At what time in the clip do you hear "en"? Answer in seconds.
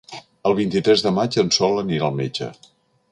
1.43-1.53